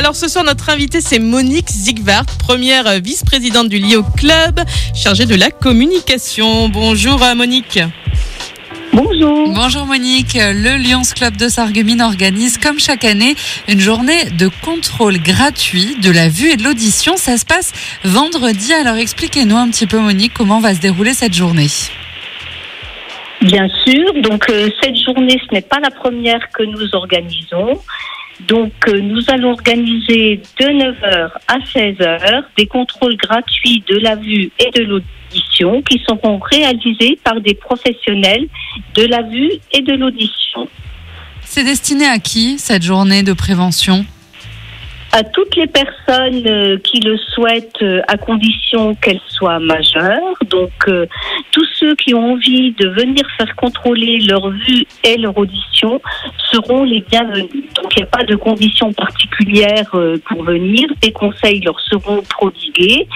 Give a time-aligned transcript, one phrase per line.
[0.00, 4.58] Alors ce soir, notre invitée, c'est Monique Zigvart, première vice-présidente du Lio Club,
[4.94, 6.70] chargée de la communication.
[6.70, 7.78] Bonjour euh, Monique.
[8.94, 9.52] Bonjour.
[9.52, 10.38] Bonjour Monique.
[10.40, 13.34] Le Lions Club de Sarreguemines organise comme chaque année
[13.68, 17.18] une journée de contrôle gratuit de la vue et de l'audition.
[17.18, 18.72] Ça se passe vendredi.
[18.72, 21.68] Alors expliquez-nous un petit peu Monique comment va se dérouler cette journée?
[23.42, 27.78] Bien sûr, donc euh, cette journée, ce n'est pas la première que nous organisons.
[28.48, 34.50] Donc euh, nous allons organiser de 9h à 16h des contrôles gratuits de la vue
[34.58, 38.46] et de l'audition qui seront réalisés par des professionnels
[38.94, 40.68] de la vue et de l'audition.
[41.42, 44.04] C'est destiné à qui cette journée de prévention?
[45.12, 50.36] À toutes les personnes euh, qui le souhaitent, euh, à condition qu'elles soient majeures.
[50.48, 51.06] Donc, euh,
[51.80, 56.00] ceux qui ont envie de venir faire contrôler leur vue et leur audition
[56.52, 57.64] seront les bienvenus.
[57.74, 59.90] Donc, il n'y a pas de conditions particulières
[60.26, 60.88] pour venir.
[61.00, 63.08] Des conseils leur seront prodigués.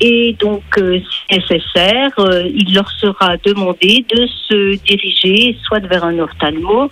[0.00, 2.10] Et donc, si nécessaire,
[2.54, 6.88] il leur sera demandé de se diriger soit vers un ophtalmo,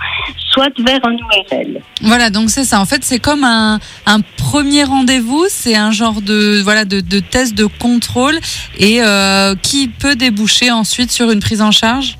[0.51, 1.81] soit vers un URL.
[2.03, 2.81] Voilà, donc c'est ça.
[2.81, 7.21] En fait, c'est comme un, un premier rendez-vous, c'est un genre de voilà de, de
[7.21, 8.39] test de contrôle
[8.79, 12.17] et euh, qui peut déboucher ensuite sur une prise en charge?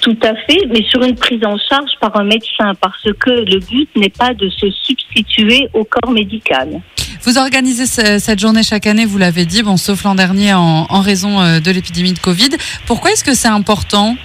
[0.00, 3.60] Tout à fait, mais sur une prise en charge par un médecin, parce que le
[3.60, 6.80] but n'est pas de se substituer au corps médical.
[7.22, 11.00] Vous organisez cette journée chaque année, vous l'avez dit, bon, sauf l'an dernier en, en
[11.00, 12.48] raison euh, de l'épidémie de Covid.
[12.86, 14.16] Pourquoi est-ce que c'est important?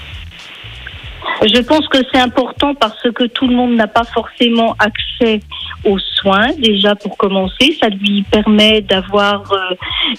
[1.44, 5.42] Je pense que c'est important parce que tout le monde n'a pas forcément accès
[5.84, 6.48] aux soins.
[6.58, 9.76] Déjà pour commencer, ça lui permet d'avoir euh,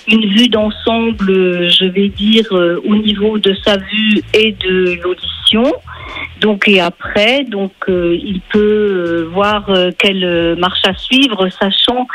[0.07, 5.01] une vue d'ensemble, euh, je vais dire, euh, au niveau de sa vue et de
[5.03, 5.73] l'audition.
[6.41, 12.07] Donc et après, donc il peut voir quelle marche à suivre, sachant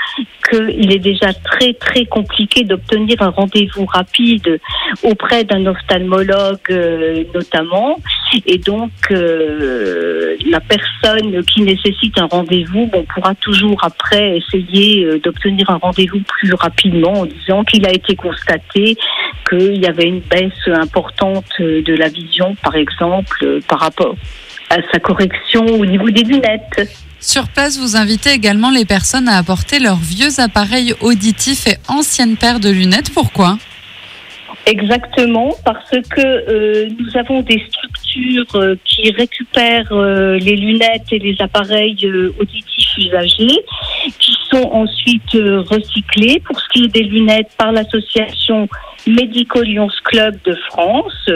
[0.50, 4.60] qu'il est déjà très très compliqué d'obtenir un rendez-vous rapide
[5.04, 8.00] auprès d'un ophtalmologue notamment.
[8.46, 15.20] Et donc, euh, la personne qui nécessite un rendez-vous bon, pourra toujours après essayer euh,
[15.20, 18.98] d'obtenir un rendez-vous plus rapidement en disant qu'il a été constaté
[19.50, 24.16] qu'il y avait une baisse importante de la vision, par exemple, par rapport
[24.70, 26.90] à sa correction au niveau des lunettes.
[27.20, 32.36] Sur place, vous invitez également les personnes à apporter leurs vieux appareils auditifs et anciennes
[32.36, 33.14] paires de lunettes.
[33.14, 33.58] Pourquoi?
[34.66, 37.93] Exactement, parce que euh, nous avons des structures
[38.56, 41.98] euh, qui récupèrent euh, les lunettes et les appareils
[42.40, 43.60] auditifs usagés,
[44.20, 48.68] qui sont ensuite recyclés pour ce qui est des lunettes par l'association
[49.08, 51.30] Médico Lyons Club de France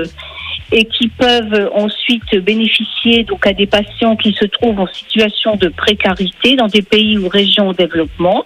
[0.71, 5.69] et qui peuvent ensuite bénéficier donc à des patients qui se trouvent en situation de
[5.69, 8.45] précarité dans des pays ou régions en développement.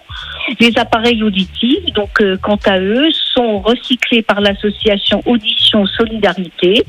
[0.60, 6.84] Les appareils auditifs, donc euh, quant à eux, sont recyclés par l'association Audition Solidarité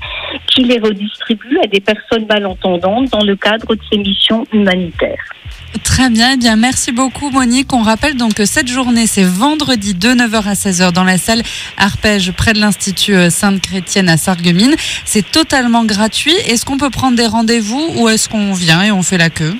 [0.47, 5.23] qui les redistribue à des personnes malentendantes dans le cadre de ses missions humanitaires.
[5.83, 7.73] Très bien, eh bien merci beaucoup Monique.
[7.73, 11.41] On rappelle donc que cette journée c'est vendredi de 9h à 16h dans la salle
[11.77, 14.75] Arpège près de l'Institut euh, Sainte-Chrétienne à Sarreguemines.
[15.03, 16.35] C'est totalement gratuit.
[16.47, 19.53] Est-ce qu'on peut prendre des rendez-vous ou est-ce qu'on vient et on fait la queue?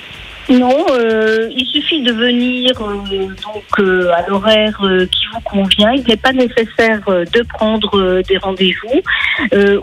[0.50, 4.78] Non, euh, il suffit de venir euh, donc à l'horaire
[5.10, 5.92] qui vous convient.
[5.92, 9.00] Il n'est pas nécessaire de prendre des rendez-vous.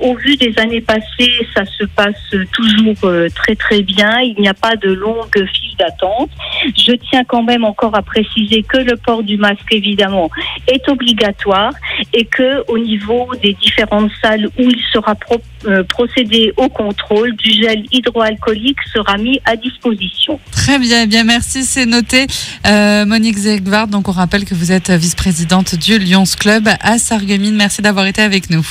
[0.01, 4.19] au vu des années passées, ça se passe toujours très très bien.
[4.19, 5.47] Il n'y a pas de longue
[6.75, 10.29] Je tiens quand même encore à préciser que le port du masque évidemment
[10.67, 11.73] est obligatoire
[12.13, 15.15] et que au niveau des différentes salles où il sera
[15.89, 20.39] procédé au contrôle, du gel hydroalcoolique sera mis à disposition.
[20.51, 22.27] Très bien, bien merci, c'est noté.
[22.67, 27.55] Euh, Monique Zegvard, donc on rappelle que vous êtes vice-présidente du Lyons Club à Sarreguemines.
[27.55, 28.65] Merci d'avoir été avec nous.